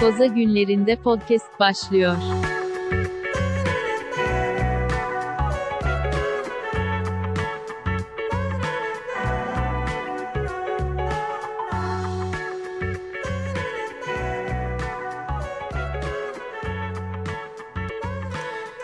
[0.00, 2.16] Koza günlerinde podcast başlıyor.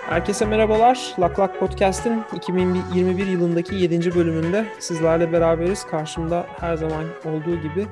[0.08, 1.14] Herkese merhabalar.
[1.18, 4.14] Lak Lak Podcast'in 2021 yılındaki 7.
[4.14, 5.86] bölümünde sizlerle beraberiz.
[5.86, 7.86] Karşımda her zaman olduğu gibi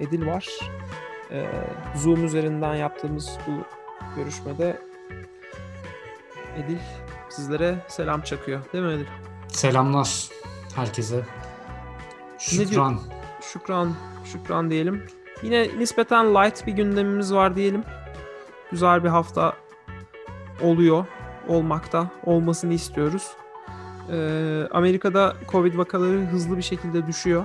[0.00, 0.48] Edil var.
[1.32, 1.46] Ee,
[1.96, 3.52] Zoom üzerinden yaptığımız bu
[4.16, 4.80] görüşmede
[6.56, 6.78] Edil
[7.28, 8.60] sizlere selam çakıyor.
[8.72, 9.06] Değil mi Edil?
[9.48, 10.28] Selamlar
[10.76, 11.24] herkese.
[12.38, 13.00] Şükran.
[13.40, 15.06] Şükran, şükran diyelim.
[15.42, 17.84] Yine nispeten light bir gündemimiz var diyelim.
[18.70, 19.56] Güzel bir hafta
[20.60, 21.06] oluyor
[21.48, 23.30] olmakta, olmasını istiyoruz.
[24.12, 27.44] Ee, Amerika'da Covid vakaları hızlı bir şekilde düşüyor.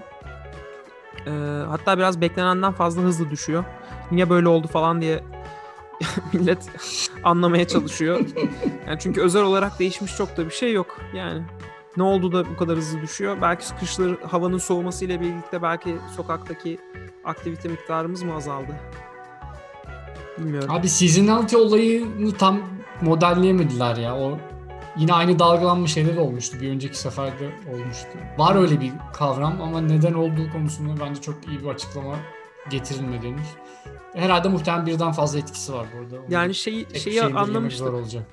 [1.28, 1.32] Ee,
[1.68, 3.64] hatta biraz beklenenden fazla hızlı düşüyor.
[4.12, 5.24] Niye böyle oldu falan diye
[6.34, 6.70] millet
[7.24, 8.20] anlamaya çalışıyor.
[8.88, 10.98] Yani çünkü özel olarak değişmiş çok da bir şey yok.
[11.14, 11.44] Yani
[11.98, 13.38] ne oldu da bu kadar hızlı düşüyor?
[13.42, 16.80] Belki kışları havanın soğumasıyla birlikte belki sokaktaki
[17.26, 18.76] aktivite miktarımız mı azaldı?
[20.38, 20.70] Bilmiyorum.
[20.72, 22.60] Abi seasonality olayını tam
[23.02, 24.18] modelleyemediler ya.
[24.18, 24.38] O
[25.00, 26.58] yine aynı dalgalanma şeyler olmuştu.
[26.62, 28.10] Bir önceki seferde olmuştu.
[28.38, 32.16] Var öyle bir kavram ama neden olduğu konusunda bence çok iyi bir açıklama
[32.70, 33.48] getirilmedi henüz.
[34.14, 36.16] Herhalde muhtemelen birden fazla etkisi var burada.
[36.30, 37.88] Yani şeyi, şeyi anlamıştık.
[37.88, 38.28] olacak.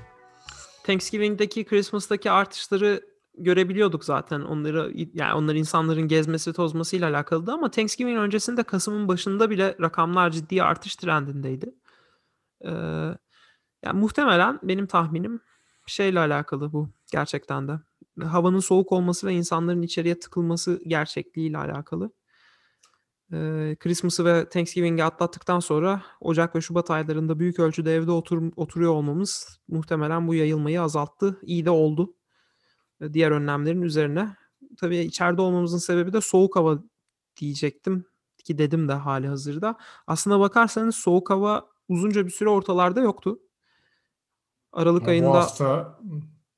[0.85, 3.01] Thanksgiving'deki Christmas'taki artışları
[3.39, 4.41] görebiliyorduk zaten.
[4.41, 10.63] Onları yani onlar insanların gezmesi tozmasıyla alakalıydı ama Thanksgiving öncesinde Kasım'ın başında bile rakamlar ciddi
[10.63, 11.75] artış trendindeydi.
[12.65, 12.71] Ee,
[13.85, 15.41] yani muhtemelen benim tahminim
[15.91, 17.81] şeyle alakalı bu gerçekten de.
[18.23, 22.11] Havanın soğuk olması ve insanların içeriye tıkılması gerçekliğiyle alakalı.
[23.33, 28.93] Ee, Christmas'ı ve Thanksgiving'i atlattıktan sonra Ocak ve Şubat aylarında büyük ölçüde evde otur, oturuyor
[28.93, 31.39] olmamız muhtemelen bu yayılmayı azalttı.
[31.43, 32.15] İyi de oldu.
[33.01, 34.37] Ee, diğer önlemlerin üzerine.
[34.77, 36.79] Tabii içeride olmamızın sebebi de soğuk hava
[37.37, 38.07] diyecektim
[38.45, 39.77] ki dedim de hali hazırda.
[40.07, 43.39] Aslına bakarsanız soğuk hava uzunca bir süre ortalarda yoktu.
[44.75, 45.29] Aralık ya ayında...
[45.29, 45.99] Bu hafta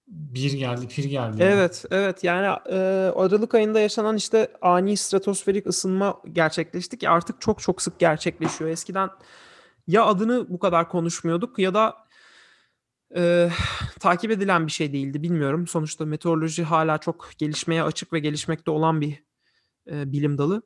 [0.06, 1.36] bir geldi, pir geldi.
[1.40, 2.24] Evet, evet.
[2.24, 2.76] Yani e,
[3.16, 8.70] Aralık ayında yaşanan işte ani stratosferik ısınma gerçekleşti ki artık çok çok sık gerçekleşiyor.
[8.70, 9.10] Eskiden
[9.86, 11.96] ya adını bu kadar konuşmuyorduk ya da
[13.16, 13.50] e,
[14.00, 15.66] takip edilen bir şey değildi bilmiyorum.
[15.66, 19.24] Sonuçta meteoroloji hala çok gelişmeye açık ve gelişmekte olan bir
[19.90, 20.62] e, bilim dalı.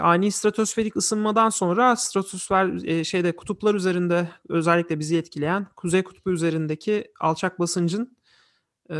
[0.00, 7.58] Ani stratosferik ısınmadan sonra stratosfer şeyde kutuplar üzerinde özellikle bizi etkileyen kuzey kutbu üzerindeki alçak
[7.58, 8.16] basıncın
[8.90, 8.96] e,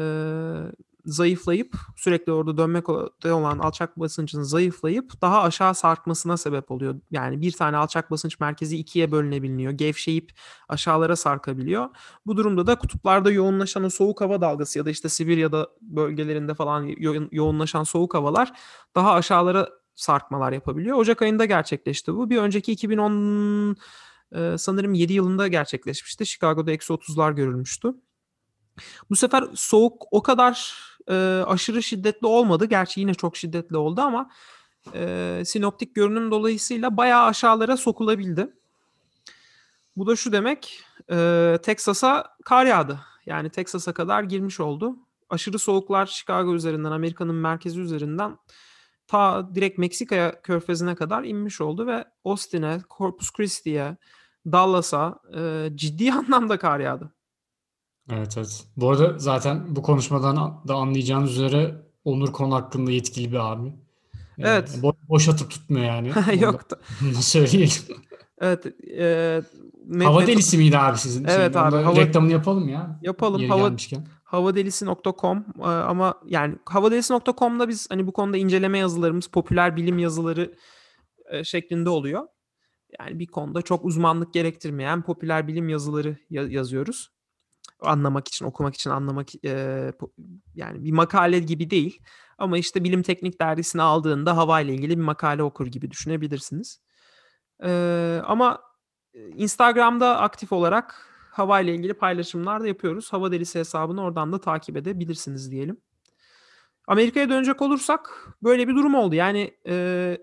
[1.05, 6.95] zayıflayıp sürekli orada dönmekte olan alçak basıncın zayıflayıp daha aşağı sarkmasına sebep oluyor.
[7.11, 9.73] Yani bir tane alçak basınç merkezi ikiye bölünebiliyor.
[9.73, 10.33] Gevşeyip
[10.69, 11.89] aşağılara sarkabiliyor.
[12.27, 16.83] Bu durumda da kutuplarda yoğunlaşan o soğuk hava dalgası ya da işte Sibirya'da bölgelerinde falan
[16.83, 18.53] yo- yoğunlaşan soğuk havalar
[18.95, 20.99] daha aşağılara sarkmalar yapabiliyor.
[20.99, 22.31] Ocak ayında gerçekleşti bu.
[22.31, 23.77] Bir önceki 2010
[24.35, 26.27] e, sanırım 7 yılında gerçekleşmişti.
[26.27, 27.95] Chicago'da eksi 30'lar görülmüştü.
[29.11, 30.77] Bu sefer soğuk o kadar
[31.09, 31.15] e,
[31.47, 32.65] aşırı şiddetli olmadı.
[32.65, 34.31] Gerçi yine çok şiddetli oldu ama
[34.95, 38.53] e, sinoptik görünüm dolayısıyla bayağı aşağılara sokulabildi.
[39.97, 43.01] Bu da şu demek e, Texas'a kar yağdı.
[43.27, 44.97] Yani Texas'a kadar girmiş oldu.
[45.31, 48.39] Aşırı soğuklar Chicago üzerinden, Amerika'nın merkezi üzerinden
[49.13, 53.97] ta direkt Meksika körfezine kadar inmiş oldu ve Austin'e, Corpus Christi'ye,
[54.47, 57.13] Dallas'a e, ciddi anlamda kar yağdı.
[58.11, 58.65] Evet evet.
[58.77, 60.37] Bu arada zaten bu konuşmadan
[60.69, 63.73] da anlayacağınız üzere Onur konu hakkında yetkili bir abi.
[64.39, 64.79] Evet.
[64.83, 66.13] Bo- boş atıp tutmuyor yani.
[66.41, 66.77] Yok da.
[67.01, 67.83] Bunu söyleyelim.
[68.41, 68.67] Evet.
[68.99, 71.25] E, hava delisi miydi abi sizin?
[71.25, 71.77] Evet abi.
[71.77, 71.97] Hava...
[71.97, 72.99] Reklamını yapalım ya.
[73.03, 73.49] Yapalım.
[73.49, 80.55] Hava, gelmişken havadelisi.com ama yani havadelisi.com'da biz hani bu konuda inceleme yazılarımız popüler bilim yazıları
[81.43, 82.27] şeklinde oluyor.
[83.01, 87.09] Yani bir konuda çok uzmanlık gerektirmeyen popüler bilim yazıları yazıyoruz.
[87.81, 89.29] Anlamak için, okumak için anlamak
[90.55, 92.03] yani bir makale gibi değil.
[92.39, 96.81] Ama işte bilim teknik dergisini aldığında hava ile ilgili bir makale okur gibi düşünebilirsiniz.
[98.25, 98.61] ama
[99.15, 103.13] Instagram'da aktif olarak hava ile ilgili paylaşımlar da yapıyoruz.
[103.13, 105.77] Hava Delisi hesabını oradan da takip edebilirsiniz diyelim.
[106.87, 109.15] Amerika'ya dönecek olursak böyle bir durum oldu.
[109.15, 110.19] Yani e,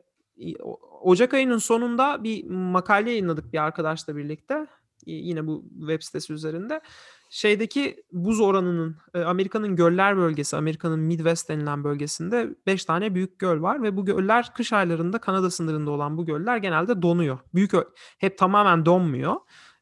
[1.01, 4.67] Ocak ayının sonunda bir makale yayınladık bir arkadaşla birlikte.
[5.05, 6.81] Yine bu web sitesi üzerinde.
[7.29, 13.61] Şeydeki buz oranının e, Amerika'nın göller bölgesi, Amerika'nın Midwest denilen bölgesinde 5 tane büyük göl
[13.61, 17.39] var ve bu göller kış aylarında Kanada sınırında olan bu göller genelde donuyor.
[17.53, 17.71] Büyük
[18.17, 19.35] hep tamamen donmuyor.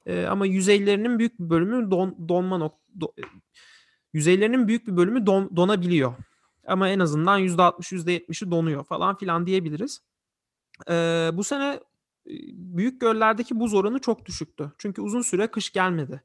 [0.07, 3.23] E, ama yüzeylerinin büyük bir bölümü don, donma nok do- e,
[4.13, 6.13] yüzeylerinin büyük bir bölümü don- donabiliyor.
[6.67, 10.01] Ama en azından %60 %70'i donuyor falan filan diyebiliriz.
[10.89, 11.79] Ee, bu sene
[12.27, 14.71] e, büyük göllerdeki buz oranı çok düşüktü.
[14.77, 16.23] Çünkü uzun süre kış gelmedi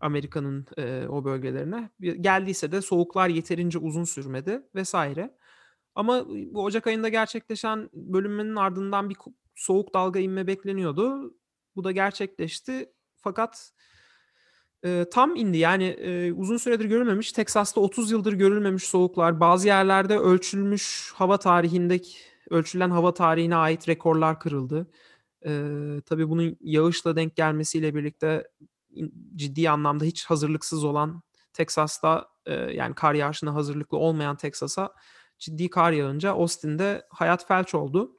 [0.00, 1.90] Amerika'nın e, o bölgelerine.
[2.00, 5.36] Geldiyse de soğuklar yeterince uzun sürmedi vesaire.
[5.94, 9.16] Ama bu Ocak ayında gerçekleşen bölünmenin ardından bir
[9.54, 11.34] soğuk dalga inme bekleniyordu.
[11.76, 12.92] Bu da gerçekleşti.
[13.20, 13.72] Fakat
[14.84, 15.58] e, tam indi.
[15.58, 22.18] Yani e, uzun süredir görülmemiş, Teksas'ta 30 yıldır görülmemiş soğuklar, bazı yerlerde ölçülmüş hava tarihindeki
[22.50, 24.90] ölçülen hava tarihine ait rekorlar kırıldı.
[25.46, 25.50] E,
[26.06, 28.48] tabii bunun yağışla denk gelmesiyle birlikte
[29.36, 31.22] ciddi anlamda hiç hazırlıksız olan
[31.52, 34.94] Teksas'ta e, yani kar yağışına hazırlıklı olmayan Teksas'a
[35.38, 38.16] ciddi kar yağınca Austin'de hayat felç oldu.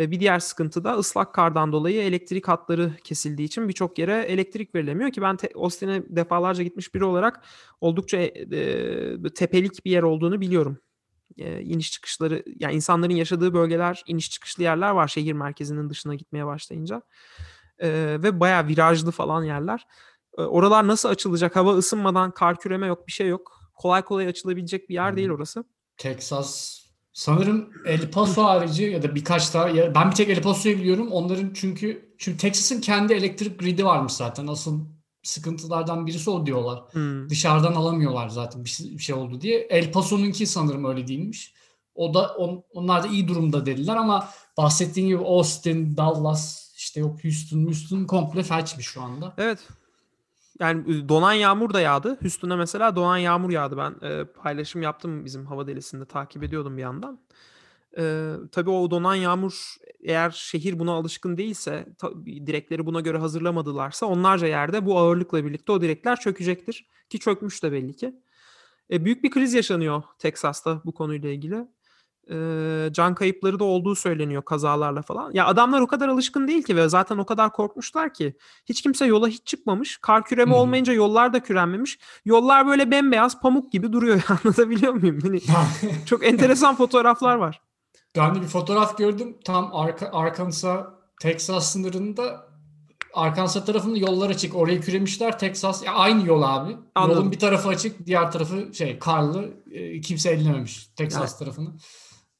[0.00, 5.10] Bir diğer sıkıntı da ıslak kardan dolayı elektrik hatları kesildiği için birçok yere elektrik verilemiyor
[5.10, 7.44] ki ben Austin'e defalarca gitmiş biri olarak
[7.80, 10.78] oldukça e, e, tepelik bir yer olduğunu biliyorum.
[11.38, 16.46] E, iniş çıkışları yani insanların yaşadığı bölgeler iniş çıkışlı yerler var şehir merkezinin dışına gitmeye
[16.46, 17.02] başlayınca.
[17.82, 19.86] Ve bayağı virajlı falan yerler.
[20.36, 21.56] Oralar nasıl açılacak?
[21.56, 23.60] Hava ısınmadan kar küreme yok bir şey yok.
[23.74, 25.64] Kolay kolay açılabilecek bir yer değil orası.
[25.96, 26.80] Texas
[27.12, 31.12] sanırım El Paso harici ya da birkaç daha ya ben bir tek El Paso'yu biliyorum.
[31.12, 34.46] Onların çünkü çünkü Texas'ın kendi elektrik gridi varmış zaten.
[34.46, 34.80] Asıl
[35.22, 36.82] sıkıntılardan birisi o diyorlar.
[36.92, 37.28] Hmm.
[37.28, 39.58] Dışarıdan alamıyorlar zaten bir şey, bir şey oldu diye.
[39.58, 41.54] El Paso'nunki sanırım öyle değilmiş.
[41.94, 47.24] O da on, onlar da iyi durumda dediler ama bahsettiğin gibi Austin, Dallas, işte yok
[47.24, 49.34] Houston, Houston komple felçmiş şu anda.
[49.38, 49.58] Evet.
[50.60, 52.18] Yani donan yağmur da yağdı.
[52.20, 53.76] Houston'a mesela donan yağmur yağdı.
[53.76, 57.20] Ben e, paylaşım yaptım bizim hava delisinde takip ediyordum bir yandan.
[57.98, 64.06] E, tabii o donan yağmur eğer şehir buna alışkın değilse, ta- direkleri buna göre hazırlamadılarsa
[64.06, 66.88] onlarca yerde bu ağırlıkla birlikte o direkler çökecektir.
[67.10, 68.14] Ki çökmüş de belli ki.
[68.92, 71.68] E, büyük bir kriz yaşanıyor Teksas'ta bu konuyla ilgili.
[72.30, 75.30] E, can kayıpları da olduğu söyleniyor kazalarla falan.
[75.32, 78.36] Ya adamlar o kadar alışkın değil ki ve zaten o kadar korkmuşlar ki
[78.66, 79.98] hiç kimse yola hiç çıkmamış.
[79.98, 80.58] Kar küreme Hı hı.
[80.60, 81.98] olmayınca yollar da kürenmemiş.
[82.24, 84.22] Yollar böyle bembeyaz pamuk gibi duruyor.
[84.44, 85.18] Anlatabiliyor muyum?
[85.22, 85.40] Hani
[86.06, 87.60] çok enteresan fotoğraflar var.
[88.16, 89.36] Ben de bir fotoğraf gördüm.
[89.44, 90.86] Tam arka, Arkansas,
[91.20, 92.50] Texas sınırında
[93.14, 94.56] Arkansas tarafında yollar açık.
[94.56, 95.38] Orayı küremişler.
[95.38, 96.76] Texas ya aynı yol abi.
[96.94, 97.16] Anladım.
[97.16, 99.50] Yolun bir tarafı açık, diğer tarafı şey karlı.
[99.70, 101.38] E, kimse ellememiş Texas Evet.
[101.38, 101.68] tarafını.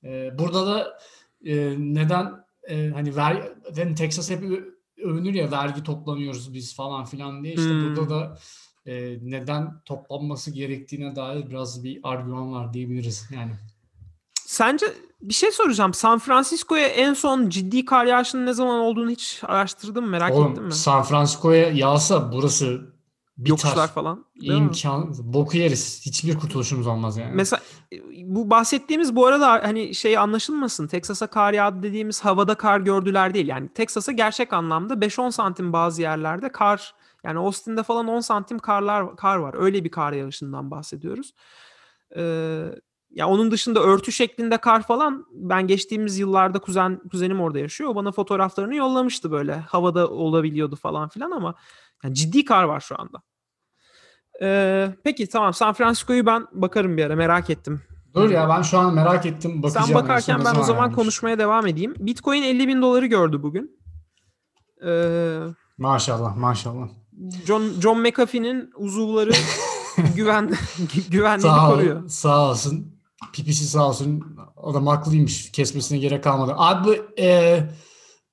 [0.05, 0.99] E, burada da
[1.45, 4.43] e, neden e, hani ver, yani Texas hep
[5.05, 7.55] övünür ya vergi toplanıyoruz biz falan filan diye.
[7.55, 7.97] İşte Hmm.
[7.97, 8.39] burada da
[8.87, 13.53] e, neden toplanması gerektiğine dair biraz bir argüman var diyebiliriz yani.
[14.35, 14.87] Sence
[15.23, 15.95] bir şey soracağım.
[15.95, 20.11] San Francisco'ya en son ciddi kar yağışının ne zaman olduğunu hiç araştırdın mı?
[20.11, 20.73] Merak ettin Oğlum mi?
[20.73, 22.95] San Francisco'ya yağsa burası
[23.41, 23.51] biter.
[23.51, 24.25] Yokuşlar falan.
[24.41, 24.59] değil mi?
[24.59, 26.01] İmkan, boku yeriz.
[26.07, 27.33] Hiçbir kurtuluşumuz olmaz yani.
[27.35, 27.61] Mesela
[27.93, 30.87] e, bu bahsettiğimiz bu arada hani şey anlaşılmasın.
[30.87, 33.49] Teksas'a kar yağdı dediğimiz havada kar gördüler değil.
[33.49, 36.95] Yani Teksas'a gerçek anlamda 5-10 santim bazı yerlerde kar
[37.25, 39.55] yani Austin'de falan 10 santim karlar kar var.
[39.59, 41.35] Öyle bir kar yağışından bahsediyoruz.
[42.17, 42.65] Ee,
[43.11, 47.91] ya onun dışında örtü şeklinde kar falan ben geçtiğimiz yıllarda kuzen kuzenim orada yaşıyor.
[47.91, 49.57] O bana fotoğraflarını yollamıştı böyle.
[49.57, 51.55] Havada olabiliyordu falan filan ama
[52.05, 53.23] yani ciddi kar var şu anda.
[54.43, 57.81] Ee, peki tamam San Francisco'yu ben bakarım bir ara merak ettim.
[58.15, 59.63] Dur ya ben şu an merak ettim.
[59.63, 59.87] Bakacağım.
[59.87, 60.95] Sen en bakarken ben o zaman yağmış.
[60.97, 61.95] konuşmaya devam edeyim.
[61.99, 63.81] Bitcoin 50 bin doları gördü bugün.
[64.87, 65.39] Ee,
[65.79, 66.89] Maşallah maşallah.
[67.47, 69.31] John, John McAfee'nin uzuvları
[70.17, 70.51] güven
[71.11, 72.09] güvenliğini Sağ, koruyor.
[72.09, 73.01] sağ olsun.
[73.33, 74.37] Pipisi sağ olsun.
[74.63, 75.53] Adam haklıymış.
[75.53, 76.55] Kesmesine gerek kalmadı.
[76.57, 77.61] Abi e,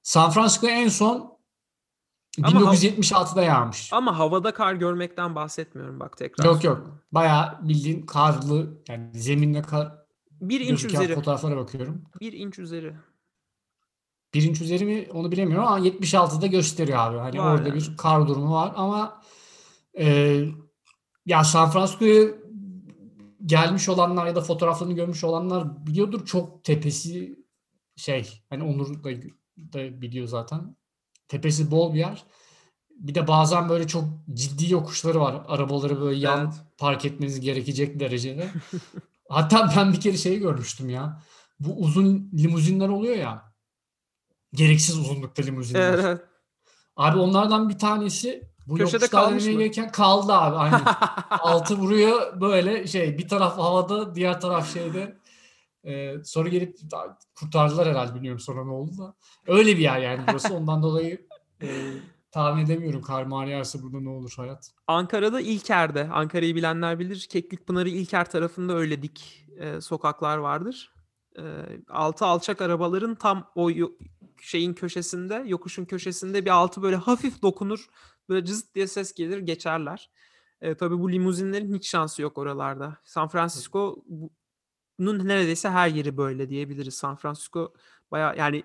[0.03, 1.36] San Francisco en son
[2.43, 3.93] Ama 1976'da yağmış.
[3.93, 6.45] Ama havada kar görmekten bahsetmiyorum bak tekrar.
[6.45, 7.01] Yok yok.
[7.11, 9.91] Bayağı bildiğin karlı yani zeminle kar
[10.31, 11.15] Bir inç üzeri.
[11.15, 12.03] fotoğraflara bakıyorum.
[12.21, 12.95] Bir inç üzeri.
[14.33, 17.17] Bir inç üzeri mi onu bilemiyorum ama 76'da gösteriyor abi.
[17.17, 17.79] Hani Var orada yani.
[17.79, 19.21] bir kar durumu var ama
[19.99, 20.39] e,
[21.25, 22.25] ya San Francisco'ya
[23.45, 27.39] gelmiş olanlar ya da fotoğraflarını görmüş olanlar biliyordur çok tepesi
[27.95, 29.09] şey hani Onur da,
[29.73, 30.75] da biliyor zaten.
[31.27, 32.23] Tepesi bol bir yer.
[32.89, 34.03] Bir de bazen böyle çok
[34.33, 35.41] ciddi yokuşları var.
[35.47, 36.53] Arabaları böyle yan Evet.
[36.77, 38.49] park etmeniz gerekecek derecede.
[39.29, 41.21] Hatta ben bir kere şeyi görmüştüm ya.
[41.59, 43.53] Bu uzun limuzinler oluyor ya.
[44.53, 45.93] Gereksiz uzunlukta limuzinler.
[45.93, 46.21] Evet, evet.
[46.95, 49.51] Abi onlardan bir tanesi Bu Köşede kalmış mı?
[49.51, 50.81] gelirken kaldı abi aynen.
[51.29, 55.17] Altı vuruyor böyle şey bir taraf havada diğer taraf şeyde.
[55.87, 56.77] Ee, sonra gelip
[57.35, 59.15] kurtardılar herhalde bilmiyorum sonra ne oldu da.
[59.47, 61.27] Öyle bir yer yani burası ondan dolayı
[61.61, 61.67] e,
[62.31, 64.71] tahmin edemiyorum kar mağar yağarsa burada ne olur hayat.
[64.87, 66.09] Ankara'da İlker'de.
[66.11, 67.27] Ankara'yı bilenler bilir.
[67.29, 70.93] Keklikpınarı İlker tarafında öyle dik e, sokaklar vardır.
[71.39, 71.43] E,
[71.89, 73.69] altı alçak arabaların tam o
[74.41, 77.89] şeyin köşesinde, yokuşun köşesinde bir altı böyle hafif dokunur.
[78.29, 80.09] Böyle cızıt diye ses gelir, geçerler.
[80.61, 82.97] E, tabii bu limuzinlerin hiç şansı yok oralarda.
[83.03, 83.27] San
[84.97, 86.93] Francisco'nun neredeyse her yeri böyle diyebiliriz.
[86.93, 87.73] San Francisco
[88.11, 88.63] baya yani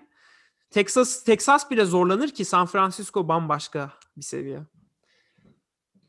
[0.69, 4.63] Texas Texas bile zorlanır ki San Francisco bambaşka bir seviye.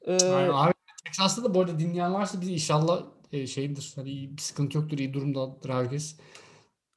[0.07, 0.73] Ee, Aynen abi
[1.05, 3.03] Texas'ta da bu arada dinleyen varsa biz inşallah
[3.33, 6.17] e, şeydir hani iyi, bir sıkıntı yoktur iyi durumdadır herkes.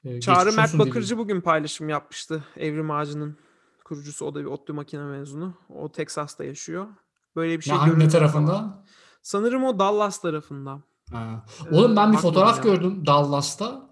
[0.04, 1.18] E, Çağrı Mert Bakırcı diyelim.
[1.18, 2.44] bugün paylaşım yapmıştı.
[2.58, 3.38] Evrim Ağacı'nın
[3.84, 4.26] kurucusu.
[4.26, 5.54] O da bir ODTÜ makine mezunu.
[5.70, 6.88] O Texas'ta yaşıyor.
[7.36, 8.84] Böyle bir şey Ne, hangi tarafında?
[9.22, 10.82] Sanırım o Dallas tarafında.
[11.12, 11.46] Ha.
[11.72, 12.64] Ee, Oğlum ben bir fotoğraf ya.
[12.64, 13.90] gördüm Dallas'ta.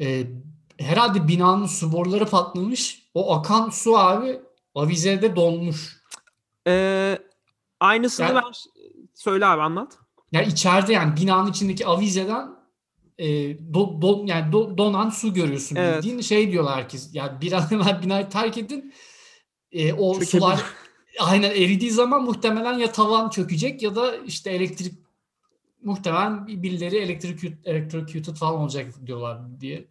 [0.00, 0.26] Ee,
[0.78, 3.02] herhalde binanın su boruları patlamış.
[3.14, 4.40] O akan su abi
[4.74, 6.02] avizede donmuş.
[6.66, 7.18] Ee,
[7.80, 8.52] aynısını Yani- ben...
[9.14, 9.98] Söyle abi anlat.
[10.32, 12.48] Yani içeride yani binanın içindeki avizeden
[13.18, 13.26] e,
[13.74, 15.96] do, do- yani do- donan su görüyorsun Evet.
[15.98, 17.10] bildiğin şey diyorlar herkes.
[17.12, 18.94] Yani bir an evvel binayı terk edin.
[19.72, 20.30] E, o Çökebilir.
[20.30, 20.62] sular
[21.20, 24.94] aynen eridiği zaman muhtemelen ya tavan çökecek ya da işte elektrik
[25.86, 29.88] muhtemelen birileri elektrik electrocuted falan olacak diyorlar diye.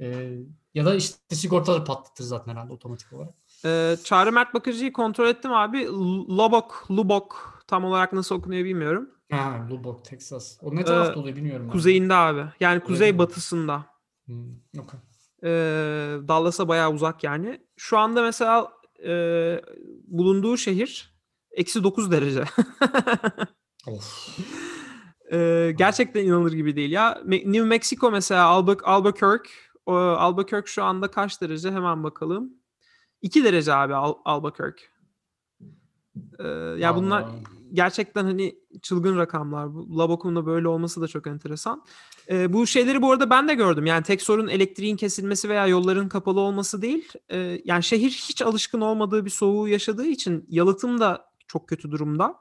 [0.00, 0.28] E,
[0.74, 3.34] ya da işte sigortaları patlatır zaten herhalde otomatik olarak.
[3.64, 5.86] Ee, Çağrı Mert Bakırcı'yı kontrol ettim abi.
[6.28, 7.34] Lubbock, Lubbock
[7.66, 9.10] tam olarak nasıl okunuyor bilmiyorum.
[9.30, 10.58] Ha, Lubbock, Texas.
[10.62, 11.70] O ne tarafta oluyor bilmiyorum.
[11.70, 12.44] Kuzeyinde abi.
[12.60, 13.18] Yani kuzey mi?
[13.18, 13.86] batısında.
[14.26, 15.00] Hmm, okay.
[15.42, 15.48] Ee,
[16.28, 17.60] Dallas'a bayağı uzak yani.
[17.76, 18.72] Şu anda mesela
[19.06, 19.12] e,
[20.06, 21.14] bulunduğu şehir
[21.52, 22.44] eksi 9 derece.
[23.86, 24.38] Of.
[25.32, 27.22] Ee, gerçekten inanılır gibi değil ya.
[27.26, 29.50] New Mexico mesela Albuq- Albuquerque.
[29.86, 31.70] O, Albuquerque şu anda kaç derece?
[31.70, 32.52] Hemen bakalım.
[33.22, 34.84] 2 derece abi Al- Albuquerque.
[36.38, 37.24] Ee, ya bunlar
[37.72, 39.74] gerçekten hani çılgın rakamlar.
[39.74, 41.84] Bu Lubbock'un da böyle olması da çok enteresan.
[42.30, 43.86] Ee, bu şeyleri bu arada ben de gördüm.
[43.86, 47.12] Yani tek sorun elektriğin kesilmesi veya yolların kapalı olması değil.
[47.30, 52.34] Ee, yani şehir hiç alışkın olmadığı bir soğuğu yaşadığı için yalıtım da çok kötü durumda.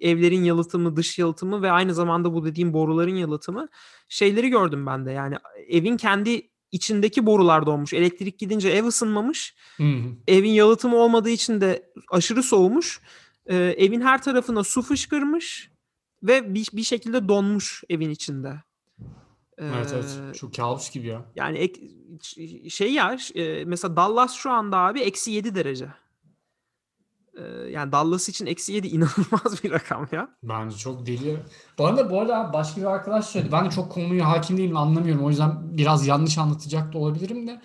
[0.00, 3.68] Evlerin yalıtımı, dış yalıtımı ve aynı zamanda bu dediğim boruların yalıtımı.
[4.08, 5.10] Şeyleri gördüm ben de.
[5.10, 5.36] Yani
[5.68, 7.92] evin kendi içindeki borular donmuş.
[7.92, 10.16] Elektrik gidince ev ısınmamış Hı hı.
[10.28, 13.00] evin yalıtımı olmadığı için de aşırı soğumuş.
[13.46, 15.70] Ee, evin her tarafına su fışkırmış
[16.22, 18.62] ve bir, bir şekilde donmuş evin içinde.
[19.58, 20.20] Evet evet.
[20.30, 21.24] Ee, Şu kabus gibi ya.
[21.36, 21.80] Yani ek-
[22.70, 23.16] şey ya
[23.66, 25.88] mesela Dallas şu anda abi eksi 7 derece.
[27.36, 30.28] Ee, yani Dallas için eksi 7 inanılmaz bir rakam ya.
[30.42, 31.42] Bence çok deli.
[31.78, 33.52] Bu arada bu arada başka bir arkadaş söyledi.
[33.52, 35.24] Ben de çok konuya hakim değilim anlamıyorum.
[35.24, 37.60] O yüzden biraz yanlış anlatacak da olabilirim de.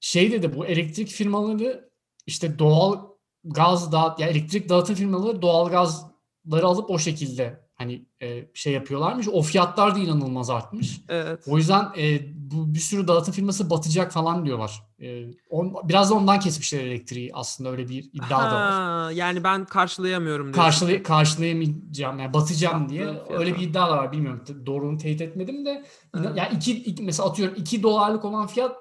[0.00, 1.90] Şey dedi bu elektrik firmaları
[2.26, 2.98] işte doğal
[3.44, 9.28] gaz dağıt ya elektrik dağıtım firmaları doğal gazları alıp o şekilde hani e, şey yapıyorlarmış.
[9.28, 11.00] O fiyatlar da inanılmaz artmış.
[11.08, 11.44] Evet.
[11.48, 14.82] O yüzden e, bu bir sürü dağıtım firması batacak falan diyorlar.
[15.02, 18.72] E, on, biraz da ondan kesmişler elektriği aslında öyle bir iddia da var.
[18.72, 20.52] Ha, yani ben karşılayamıyorum.
[20.52, 23.34] Karşılay karşılayamayacağım yani batacağım diye Fiyatı.
[23.34, 25.84] öyle bir iddia da var bilmiyorum doğruluğunu teyit etmedim de
[26.18, 26.30] Evet.
[26.36, 28.76] yani iki, iki- mesela atıyorum 2 dolarlık olan fiyat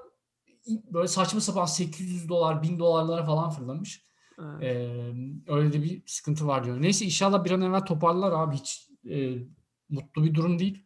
[0.93, 4.09] böyle saçma sapan 800 dolar 1000 dolarlara falan fırlamış.
[4.39, 4.63] Evet.
[4.63, 5.13] Ee,
[5.47, 6.81] öyle de bir sıkıntı var diyor.
[6.81, 9.37] Neyse inşallah bir an evvel toparlar abi hiç e,
[9.89, 10.85] mutlu bir durum değil.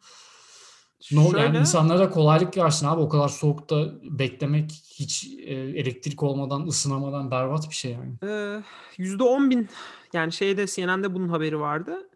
[1.12, 6.24] No, yani Şöyle- insanlara da kolaylık versin abi o kadar soğukta beklemek hiç e, elektrik
[6.24, 8.14] olmadan ısınamadan berbat bir şey yani.
[8.24, 8.62] Ee,
[8.98, 9.70] %10 bin
[10.14, 12.10] yani şeyde CNN'de bunun haberi vardı.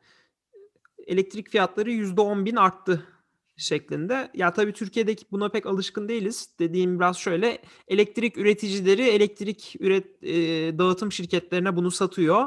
[1.07, 3.03] Elektrik fiyatları %10 bin arttı
[3.57, 4.31] şeklinde.
[4.33, 6.49] Ya tabii Türkiye'deki buna pek alışkın değiliz.
[6.59, 10.35] Dediğim biraz şöyle elektrik üreticileri elektrik üret e,
[10.77, 12.45] dağıtım şirketlerine bunu satıyor.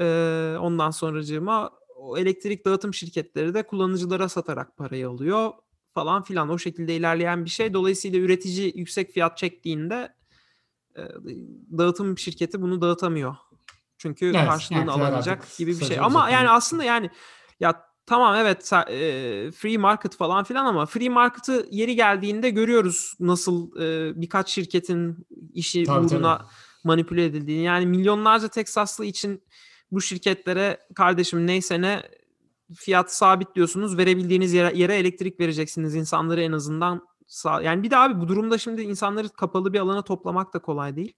[0.00, 5.52] Ee, ondan sonracığıma o elektrik dağıtım şirketleri de kullanıcılara satarak parayı alıyor
[5.94, 6.48] falan filan.
[6.48, 7.74] O şekilde ilerleyen bir şey.
[7.74, 10.14] Dolayısıyla üretici yüksek fiyat çektiğinde
[10.96, 11.02] e,
[11.78, 13.36] dağıtım şirketi bunu dağıtamıyor.
[13.98, 15.98] Çünkü Evet, karşılığını herhalde alınacak gibi bir şey.
[16.00, 17.10] Ama yani aslında yani
[17.60, 23.80] ya tamam evet e, free market falan filan ama free market'ı yeri geldiğinde görüyoruz nasıl
[23.80, 26.48] e, birkaç şirketin işi Tabii, uğruna tabii.
[26.84, 27.64] manipüle edildiğini.
[27.64, 29.42] Yani milyonlarca Teksaslı için
[29.92, 32.02] bu şirketlere kardeşim neyse ne
[32.74, 33.98] fiyat sabitliyorsunuz.
[33.98, 35.94] Verebildiğiniz yere, yere elektrik vereceksiniz.
[35.94, 37.08] insanları en azından.
[37.62, 41.12] Yani bir de abi bu durumda şimdi insanları kapalı bir alana toplamak da kolay değil.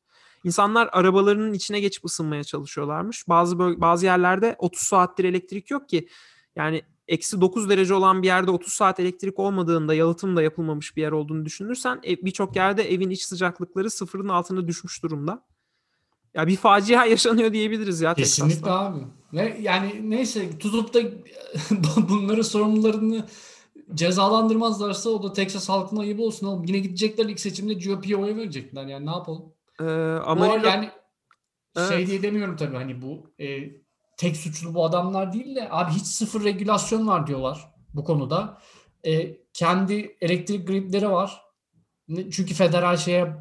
[0.45, 3.29] İnsanlar arabalarının içine geçip ısınmaya çalışıyorlarmış.
[3.29, 6.09] Bazı bazı yerlerde 30 saattir elektrik yok ki.
[6.57, 11.03] Yani eksi 9 derece olan bir yerde 30 saat elektrik olmadığında yalıtım da yapılmamış bir
[11.03, 15.45] yer olduğunu düşünürsen ev- birçok yerde evin iç sıcaklıkları sıfırın altına düşmüş durumda.
[16.35, 18.81] Ya bir facia yaşanıyor diyebiliriz ya Kesinlikle Texas'ta.
[18.81, 18.99] abi.
[19.33, 21.01] Ve yani neyse tutup da
[22.09, 23.27] bunların sorumlularını
[23.95, 26.65] cezalandırmazlarsa o da Texas halkına ayıp olsun oğlum.
[26.65, 29.53] Yine gidecekler ilk seçimde GOP'ye oy verecekler yani ne yapalım?
[29.81, 30.91] Ee, Bu Amarillo- yani
[31.89, 32.09] şey Evet.
[32.09, 33.59] diye demiyorum tabii hani bu e,
[34.17, 38.59] tek suçlu bu adamlar değil de abi hiç sıfır regülasyon var diyorlar bu konuda.
[39.07, 41.43] E, kendi elektrik gridleri var.
[42.09, 43.35] Ne- Çünkü federal şeye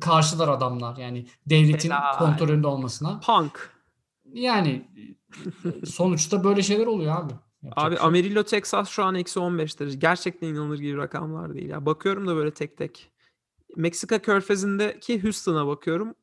[0.00, 2.18] karşılar adamlar yani devletin Helal.
[2.18, 3.20] kontrolünde olmasına.
[3.20, 3.70] Punk.
[4.32, 4.88] Yani
[5.86, 7.32] sonuçta böyle şeyler oluyor abi.
[7.62, 8.06] Yapacak Abi şey.
[8.06, 9.98] Amarillo, Texas şu an eksi 15 derece.
[9.98, 11.68] Gerçekten inanılır gibi rakamlar değil.
[11.68, 13.10] Ya bakıyorum da böyle tek tek.
[13.76, 16.14] Meksika körfezindeki Houston'a bakıyorum.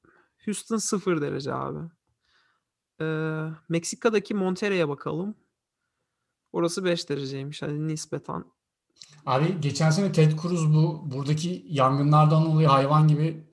[0.46, 1.80] Houston 0 derece abi.
[3.02, 5.36] Ee, Meksika'daki Monterrey'e bakalım.
[6.54, 7.62] Orası 5 dereceymiş.
[7.62, 8.46] Hani nispeten.
[9.26, 13.48] Abi geçen sene Ted Cruz bu buradaki yangınlardan dolayı hayvan gibi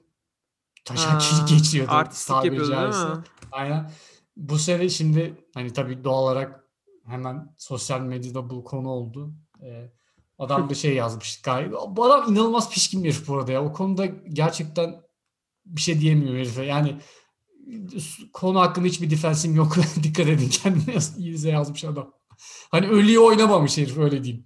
[0.84, 1.90] taşak Ha, geçiyordu.
[1.92, 3.04] Artistik tabiri yapıyordu değil caizse.
[3.08, 3.24] mi?
[3.52, 3.90] Aynen.
[4.36, 6.64] Bu sene şimdi hani tabii doğal olarak
[7.06, 9.34] hemen sosyal medyada bu konu oldu.
[9.62, 9.92] Ee,
[10.38, 11.42] adam da şey yazmış.
[11.88, 13.64] Bu adam inanılmaz pişkin bir herif bu arada ya.
[13.64, 15.02] O konuda gerçekten
[15.66, 16.64] bir şey diyemiyor herife.
[16.64, 16.98] Yani
[18.32, 19.76] konu hakkında hiçbir defensim yok.
[20.02, 22.12] Dikkat edin kendine İyice yazmış adam.
[22.70, 24.44] Hani ölüyü oynamamış herif öyle diyeyim.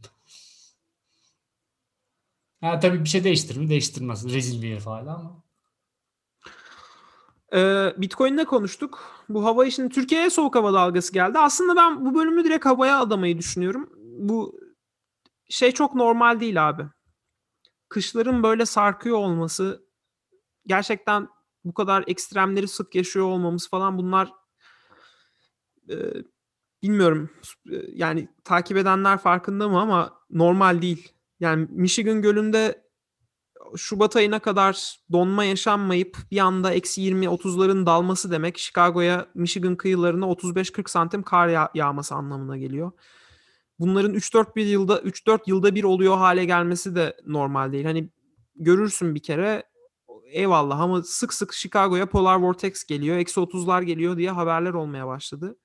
[2.61, 3.69] Ha tabii bir şey değiştirir mi?
[3.69, 4.25] Değiştirmez.
[4.25, 5.46] Rezil bir herif hala ama.
[7.55, 9.23] Ee, Bitcoin'de konuştuk.
[9.29, 11.39] Bu hava işinin Türkiye'ye soğuk hava dalgası geldi.
[11.39, 13.91] Aslında ben bu bölümü direkt havaya adamayı düşünüyorum.
[14.19, 14.61] Bu
[15.51, 16.83] şey çok normal değil abi.
[17.89, 19.87] Kışların böyle sarkıyor olması
[20.67, 21.29] gerçekten
[21.65, 24.33] bu kadar ekstremleri sık yaşıyor olmamız falan bunlar
[25.91, 25.95] e,
[26.83, 27.31] bilmiyorum
[27.73, 31.13] E, yani takip edenler farkında mı ama normal değil.
[31.41, 32.86] Yani Michigan Gölü'nde
[33.77, 40.91] Şubat ayına kadar donma yaşanmayıp bir anda eksi 20-30'ların dalması demek Chicago'ya Michigan kıyılarına 35-40
[40.91, 42.93] santim kar yağ- yağması anlamına geliyor.
[43.79, 47.85] Bunların 3-4 bir yılda 3-4 yılda bir oluyor hale gelmesi de normal değil.
[47.85, 48.11] Hani
[48.57, 49.63] görürsün bir kere
[50.27, 55.57] eyvallah ama sık sık Chicago'ya polar vortex geliyor, eksi 30'lar geliyor diye haberler olmaya başladı.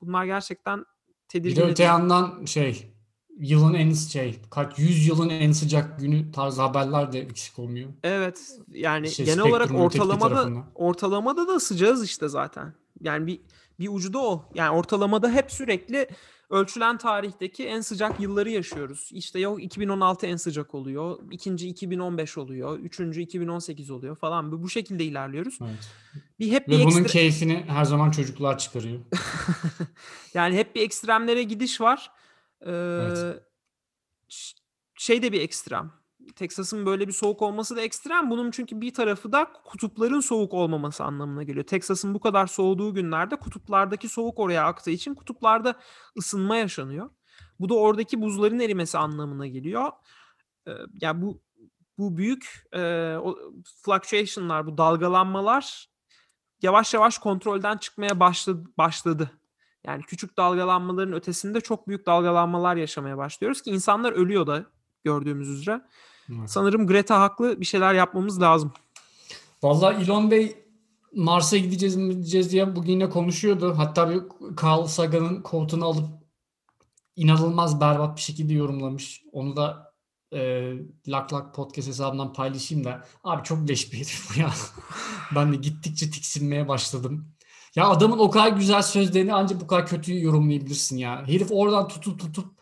[0.00, 0.84] Bunlar gerçekten Bir
[1.28, 2.92] tedirgin de öte yandan şey
[3.38, 7.90] yılın en şey kaç yüz yılın en sıcak günü tarzı haberler de eksik olmuyor.
[8.02, 12.74] Evet yani Şey, genel olarak ortalamada ortalamada da sıcağız işte zaten.
[13.00, 13.40] Yani bir
[13.80, 14.44] bir ucu da o.
[14.54, 16.08] Yani ortalamada hep sürekli
[16.50, 19.10] ölçülen tarihteki en sıcak yılları yaşıyoruz.
[19.12, 21.18] İşte yok 2016 en sıcak oluyor.
[21.30, 22.78] ikinci 2015 oluyor.
[22.78, 24.62] Üçüncü 2018 oluyor falan.
[24.62, 25.58] Bu şekilde ilerliyoruz.
[25.62, 25.90] Evet.
[26.38, 29.00] Bir hep Ve bir bunun ekstre- keyfini her zaman çocuklar çıkarıyor.
[30.34, 32.10] yani hep bir ekstremlere gidiş var.
[32.60, 33.42] Evet.
[34.94, 35.92] Şey de bir ekstrem.
[36.36, 38.30] Texas'ın böyle bir soğuk olması da ekstrem.
[38.30, 41.66] Bunun çünkü bir tarafı da kutupların soğuk olmaması anlamına geliyor.
[41.66, 45.74] Texas'ın bu kadar soğuduğu günlerde kutuplardaki soğuk oraya aktığı için kutuplarda
[46.18, 47.10] ısınma yaşanıyor.
[47.60, 49.92] Bu da oradaki buzların erimesi anlamına geliyor.
[50.68, 51.42] Ee, yani bu
[51.98, 53.14] bu büyük e,
[53.84, 55.88] fluctuation'lar, bu dalgalanmalar
[56.62, 58.64] yavaş yavaş kontrolden çıkmaya başladı.
[58.78, 59.30] başladı.
[59.86, 64.64] Yani küçük dalgalanmaların ötesinde çok büyük dalgalanmalar yaşamaya başlıyoruz ki insanlar ölüyor da
[65.04, 65.80] gördüğümüz üzere.
[66.30, 66.50] Evet.
[66.50, 68.72] Sanırım Greta haklı bir şeyler yapmamız lazım.
[69.62, 70.64] Vallahi Elon Bey
[71.14, 73.74] Mars'a gideceğiz mi gideceğiz diye bugün yine konuşuyordu.
[73.76, 74.22] Hatta bir
[74.62, 76.08] Carl Sagan'ın quote'unu alıp
[77.16, 79.22] inanılmaz berbat bir şekilde yorumlamış.
[79.32, 79.92] Onu da
[80.32, 80.72] e,
[81.08, 83.04] Lak Lak Podcast hesabından paylaşayım da.
[83.24, 84.50] Abi çok leş bir herif bu ya.
[85.34, 87.28] ben de gittikçe tiksinmeye başladım.
[87.76, 91.22] Ya adamın o kadar güzel sözlerini ancak bu kadar kötü yorumlayabilirsin ya.
[91.26, 92.58] Herif oradan tutup tutup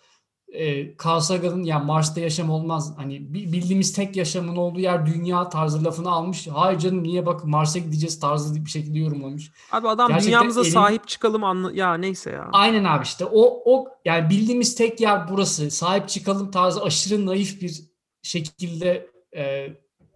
[0.52, 2.92] e, Carl Sagan'ın ya Mars'ta yaşam olmaz.
[2.96, 6.46] Hani bi- bildiğimiz tek yaşamın olduğu yer dünya tarzı lafını almış.
[6.48, 9.50] Hayır canım niye bak Mars'a gideceğiz tarzı bir şekilde yorumlamış.
[9.72, 12.48] Abi adam Gerçekten dünyamıza elin- sahip çıkalım anla ya neyse ya.
[12.52, 15.70] Aynen abi işte o o yani bildiğimiz tek yer burası.
[15.70, 17.80] Sahip çıkalım tarzı aşırı naif bir
[18.22, 19.66] şekilde e,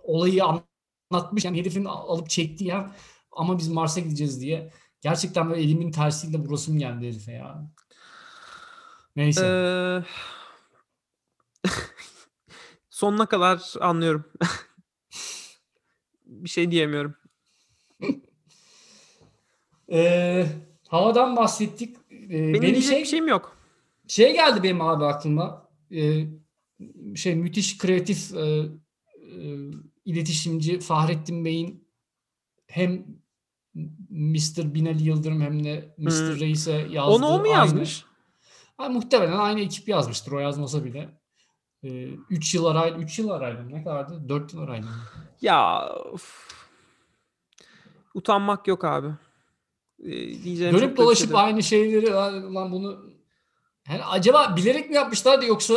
[0.04, 1.44] olayı anlatmış.
[1.44, 2.86] Yani herifin al- alıp çektiği yer
[3.32, 4.70] ama biz Mars'a gideceğiz diye.
[5.00, 7.70] Gerçekten böyle elimin tersiyle vurasım geldi herife ya.
[9.16, 9.46] Neyse.
[9.46, 10.04] Ee,
[12.90, 14.24] sonuna kadar anlıyorum.
[16.26, 17.14] bir şey diyemiyorum.
[19.92, 20.46] Ee,
[20.88, 21.96] havadan bahsettik.
[22.10, 23.56] Ee, Benim, benim diyecek şey, bir şeyim yok.
[24.08, 25.68] şey geldi benim abi aklıma.
[25.92, 26.26] Ee,
[27.16, 28.68] şey müthiş kreatif e, e,
[30.04, 31.88] iletişimci Fahrettin Bey'in
[32.66, 33.06] hem
[34.10, 34.74] Mr.
[34.74, 36.10] Binali Yıldırım hem de Mr.
[36.10, 36.40] Hmm.
[36.40, 37.48] Reis'e yazdığı Onu o mu aynı.
[37.48, 38.04] yazmış?
[38.76, 41.20] Ha, muhtemelen aynı ekip yazmıştır o yazmasa bile.
[41.82, 44.28] 3 yıl arayla 3 yıl arayla ne kadardı?
[44.28, 44.88] 4 yıl arayla?
[45.40, 46.48] Ya of.
[48.14, 49.08] utanmak yok abi.
[50.04, 50.10] Ee,
[50.42, 53.04] diyeceğim Dönüp dolaşıp aynı şeyleri "Lan- lan bunu
[53.88, 55.74] yani acaba bilerek mi yapmışlardı yoksa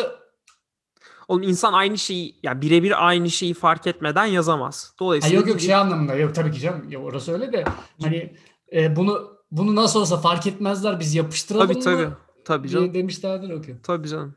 [1.28, 4.90] Oğlum insan aynı şeyi ya birebir aynı şeyi fark etmeden yazamaz.
[4.90, 7.64] ha, Dolayısıyla yok yok gidip- şey anlamında yok tabii ki canım ya orası öyle de
[8.02, 8.36] hani
[8.74, 12.06] e, bunu bunu nasıl olsa fark etmezler biz yapıştıralım tabii tabii.
[12.08, 12.94] mı Tabii diye canım.
[12.94, 13.76] demişlerdir okey.
[13.84, 14.36] Tabii canım.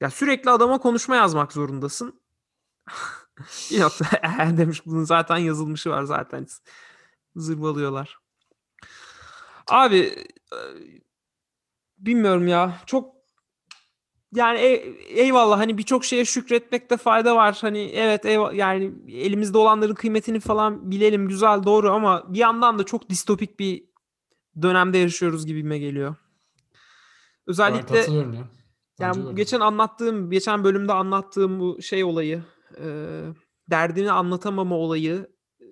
[0.00, 2.20] Ya sürekli adama konuşma yazmak zorundasın.
[3.72, 3.78] "Ee,"
[4.58, 6.46] demiş bunun zaten yazılmışı var zaten.
[7.36, 8.18] Zırvalıyorlar.
[9.68, 9.98] Abi
[10.52, 10.58] e,
[11.98, 12.78] bilmiyorum ya.
[12.86, 13.15] Çok
[14.36, 17.58] yani ey- eyvallah hani birçok şeye şükretmekte fayda var.
[17.60, 22.84] Hani evet eyvallah, yani elimizde olanların kıymetini falan bilelim güzel doğru ama bir yandan da
[22.84, 23.84] çok distopik bir
[24.62, 26.14] dönemde yaşıyoruz gibime geliyor.
[27.46, 28.48] Özellikle katılıyorum ya.
[29.00, 29.32] yani öyle.
[29.32, 32.42] geçen anlattığım, geçen bölümde anlattığım bu şey olayı,
[32.84, 32.86] e,
[33.70, 35.66] derdini anlatamama olayı e,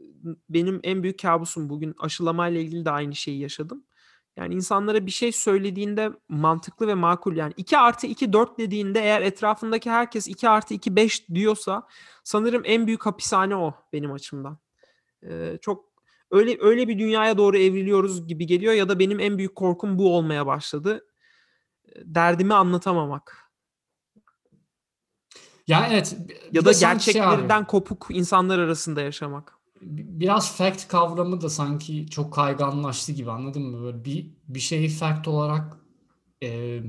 [0.48, 1.68] benim en büyük kabusum.
[1.68, 3.84] Bugün aşılamayla ilgili de aynı şeyi yaşadım.
[4.36, 9.22] Yani insanlara bir şey söylediğinde mantıklı ve makul yani 2 artı 2 4 dediğinde eğer
[9.22, 11.86] etrafındaki herkes 2 artı 2 5 diyorsa
[12.24, 14.58] sanırım en büyük hapishane o benim açımdan.
[15.22, 15.84] E, çok
[16.30, 20.16] öyle öyle bir dünyaya doğru evriliyoruz gibi geliyor ya da benim en büyük korkum bu
[20.16, 21.06] olmaya başladı.
[22.04, 23.50] Derdimi anlatamamak.
[25.66, 26.16] Yani evet.
[26.52, 29.58] Ya da sanki şey abi, gerçeklerden kopuk insanlar arasında yaşamak.
[29.90, 33.82] Biraz fact kavramı da sanki çok kayganlaştı gibi anladın mı?
[33.82, 35.78] Böyle bir bir şeyi fact olarak
[36.42, 36.80] e,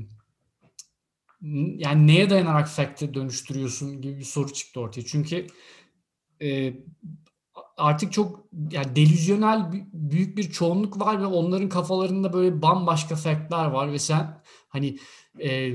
[1.76, 5.02] yani neye dayanarak fact'e dönüştürüyorsun gibi bir soru çıktı ortaya.
[5.06, 5.46] Çünkü
[6.42, 6.74] e,
[7.76, 13.64] artık çok yani delüzyonel bü- büyük bir çoğunluk var ve onların kafalarında böyle bambaşka fact'ler
[13.66, 14.98] var ve sen hani
[15.42, 15.72] e,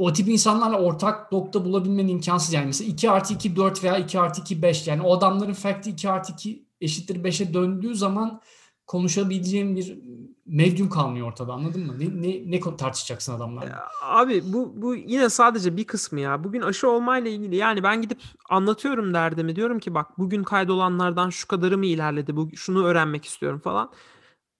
[0.00, 2.52] o tip insanlarla ortak nokta bulabilmen imkansız.
[2.52, 5.90] Yani mesela 2 artı 2 4 veya 2 artı 2 5 yani o adamların fact'i
[5.90, 8.40] 2 artı 2 eşittir 5'e döndüğü zaman
[8.86, 9.98] konuşabileceğin bir
[10.46, 11.98] medyum kalmıyor ortada anladın mı?
[11.98, 13.88] Ne, ne, ne tartışacaksın adamlarla?
[14.02, 16.44] Abi bu bu yine sadece bir kısmı ya.
[16.44, 19.56] Bugün aşı olmayla ilgili yani ben gidip anlatıyorum derdimi.
[19.56, 22.36] Diyorum ki bak bugün kaydolanlardan şu kadarı mı ilerledi?
[22.36, 23.90] Bu şunu öğrenmek istiyorum falan.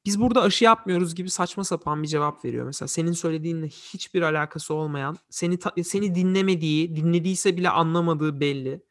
[0.04, 2.88] Biz burada aşı yapmıyoruz gibi saçma sapan bir cevap veriyor mesela.
[2.88, 8.82] Senin söylediğinle hiçbir alakası olmayan, seni seni dinlemediği, dinlediyse bile anlamadığı belli.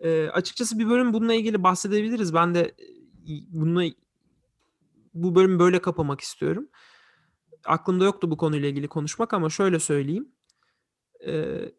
[0.00, 2.34] Ee, açıkçası bir bölüm bununla ilgili bahsedebiliriz.
[2.34, 2.74] Ben de e,
[3.48, 3.84] bununla
[5.14, 6.68] bu bölümü böyle kapamak istiyorum.
[7.64, 10.32] Aklımda yoktu bu konuyla ilgili konuşmak ama şöyle söyleyeyim.
[11.26, 11.72] Ee,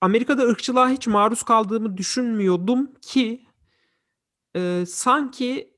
[0.00, 3.46] Amerika'da ırkçılığa hiç maruz kaldığımı düşünmüyordum ki
[4.56, 5.73] e, sanki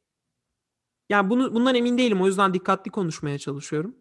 [1.09, 3.97] yani bunu bundan emin değilim o yüzden dikkatli konuşmaya çalışıyorum.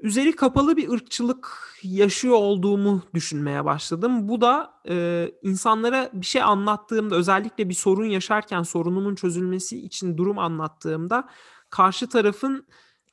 [0.00, 4.28] Üzeri kapalı bir ırkçılık yaşıyor olduğumu düşünmeye başladım.
[4.28, 10.38] Bu da e, insanlara bir şey anlattığımda özellikle bir sorun yaşarken sorunumun çözülmesi için durum
[10.38, 11.28] anlattığımda
[11.70, 12.66] karşı tarafın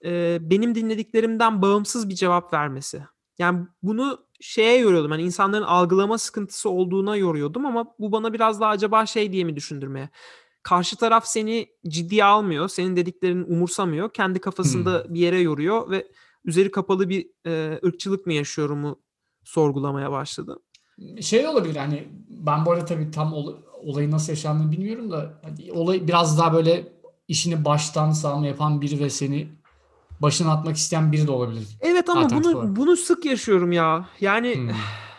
[0.05, 3.03] e, benim dinlediklerimden bağımsız bir cevap vermesi.
[3.39, 5.11] Yani bunu şeye yoruyordum.
[5.11, 9.55] Hani insanların algılama sıkıntısı olduğuna yoruyordum ama bu bana biraz daha acaba şey diye mi
[9.55, 10.09] düşündürmeye?
[10.67, 12.67] Karşı taraf seni ciddiye almıyor.
[12.69, 14.13] Senin dediklerini umursamıyor.
[14.13, 16.07] Kendi kafasında bir yere yoruyor ve
[16.45, 18.99] üzeri kapalı bir e, ırkçılık mı yaşıyorumu
[19.43, 20.59] sorgulamaya başladı.
[21.21, 25.71] Şey olabilir hani ben bu arada tabii tam ol- olayın nasıl yaşandığını bilmiyorum da hani
[25.71, 26.93] olay biraz daha böyle
[27.27, 29.47] işini baştan sağma yapan biri ve seni
[30.19, 31.67] başına atmak isteyen biri de olabilir.
[31.81, 32.75] Evet ama bunu olarak.
[32.75, 34.09] bunu sık yaşıyorum ya.
[34.21, 34.69] Yani Hmm.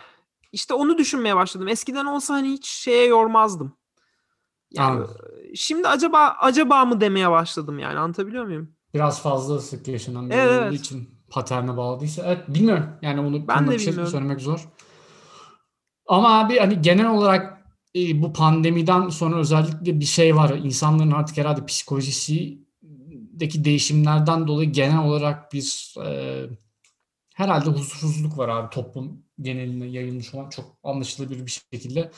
[0.52, 1.68] işte onu düşünmeye başladım.
[1.68, 3.77] Eskiden olsa hani hiç şeye yormazdım.
[4.70, 5.16] Yani Anladım.
[5.54, 8.72] şimdi acaba acaba mı demeye başladım yani anlatabiliyor muyum?
[8.94, 10.80] Biraz fazla sık yaşanan bir Evet, olduğu evet.
[10.80, 12.22] için paterne bağladıysa.
[12.26, 12.86] Evet bilmiyorum.
[13.02, 14.68] Yani onu Ben de bir şey söylemek zor.
[16.06, 17.58] Ama abi hani genel olarak
[17.94, 20.50] e, bu pandemiden sonra özellikle bir şey var.
[20.50, 26.44] İnsanların artık herhalde psikolojisindeki değişimlerden dolayı genel olarak bir e,
[27.34, 32.10] herhalde huzursuzluk var abi toplum geneline yayılmış olan çok anlaşılabilir bir şekilde.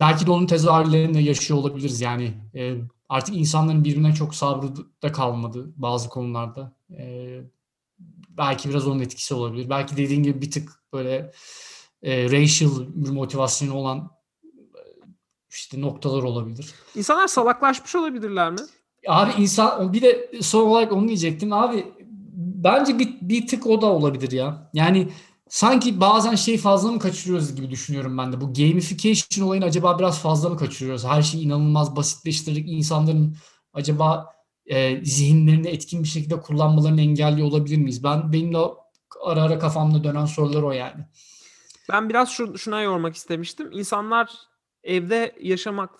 [0.00, 2.34] Belki de onun tezahürlerini yaşıyor olabiliriz yani.
[2.54, 2.74] E,
[3.08, 4.68] artık insanların birbirine çok sabrı
[5.02, 6.76] da kalmadı bazı konularda.
[6.98, 7.40] E,
[8.28, 9.70] belki biraz onun etkisi olabilir.
[9.70, 11.32] Belki dediğin gibi bir tık böyle
[12.02, 14.10] e, racial bir motivasyonu olan
[14.44, 14.50] e,
[15.50, 16.74] işte noktalar olabilir.
[16.94, 18.60] İnsanlar salaklaşmış olabilirler mi?
[19.08, 21.52] Abi insan bir de son olarak onu diyecektim.
[21.52, 21.86] Abi
[22.64, 24.70] bence bir, bir tık o da olabilir ya.
[24.74, 25.08] Yani
[25.48, 28.40] sanki bazen şey fazla mı kaçırıyoruz gibi düşünüyorum ben de.
[28.40, 31.04] Bu gamification olayını acaba biraz fazla mı kaçırıyoruz?
[31.04, 32.68] Her şeyi inanılmaz basitleştirdik.
[32.68, 33.36] İnsanların
[33.72, 34.34] acaba
[34.66, 38.04] e, zihinlerini etkin bir şekilde kullanmalarını engelliyor olabilir miyiz?
[38.04, 38.58] Ben benim de
[39.24, 41.04] ara ara kafamda dönen sorular o yani.
[41.92, 43.72] Ben biraz şu, şuna yormak istemiştim.
[43.72, 44.30] İnsanlar
[44.82, 45.90] evde yaşamak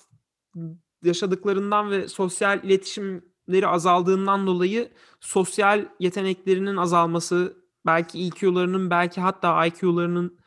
[1.02, 10.38] yaşadıklarından ve sosyal iletişimleri azaldığından dolayı sosyal yeteneklerinin azalması, belki EQ'larının belki hatta IQ'larının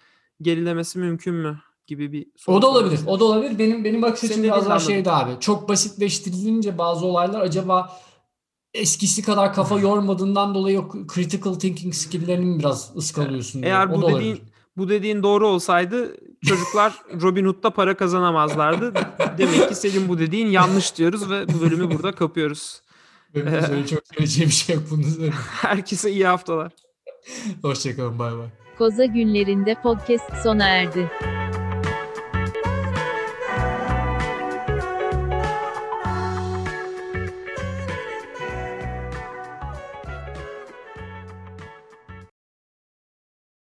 [0.41, 2.99] gerilemesi mümkün mü gibi bir soru O da olabilir.
[3.05, 3.59] O da olabilir.
[3.59, 5.31] Benim benim bakış açım biraz daha şeydi abi.
[5.39, 7.99] Çok basitleştirilince bazı olaylar acaba
[8.73, 13.71] eskisi kadar kafa yormadığından dolayı critical thinking skill'lerini biraz ıskalıyorsun diye.
[13.71, 14.41] Eğer O bu dediğin
[14.77, 18.93] bu dediğin doğru olsaydı çocuklar Robin Hood'da para kazanamazlardı.
[19.37, 22.81] Demek ki senin bu dediğin yanlış diyoruz ve bu bölümü burada kapıyoruz.
[23.35, 24.83] Benim söyle- çok söyleyeceğim bir şey yok.
[25.61, 26.71] Herkese iyi haftalar.
[27.61, 28.47] Hoşçakalın bay bay.
[28.77, 31.07] Koza günlerinde podcast sona erdi.